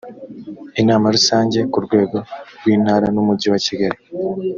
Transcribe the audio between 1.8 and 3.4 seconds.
rwego rw intara n